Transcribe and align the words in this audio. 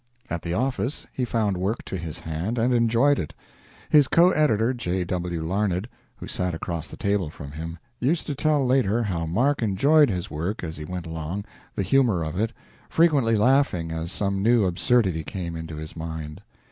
At 0.31 0.41
the 0.41 0.55
office 0.55 1.05
he 1.13 1.25
found 1.25 1.57
work 1.57 1.85
to 1.85 1.95
his 1.95 2.21
hand, 2.21 2.57
and 2.57 2.73
enjoyed 2.73 3.19
it. 3.19 3.35
His 3.91 4.07
co 4.07 4.31
editor, 4.31 4.73
J. 4.73 5.03
W. 5.03 5.43
Larned, 5.43 5.87
who 6.15 6.25
sat 6.25 6.55
across 6.55 6.87
the 6.87 6.97
table 6.97 7.29
from 7.29 7.51
him, 7.51 7.77
used 7.99 8.25
to 8.25 8.33
tell 8.33 8.65
later 8.65 9.03
how 9.03 9.27
Mark 9.27 9.61
enjoyed 9.61 10.09
his 10.09 10.31
work 10.31 10.63
as 10.63 10.77
he 10.77 10.85
went 10.85 11.05
along 11.05 11.45
the 11.75 11.83
humor 11.83 12.23
of 12.23 12.35
it 12.39 12.51
frequently 12.89 13.35
laughing 13.35 13.91
as 13.91 14.11
some 14.11 14.41
new 14.41 14.65
absurdity 14.65 15.23
came 15.23 15.55
into 15.55 15.75
his 15.75 15.95
mind. 15.95 16.41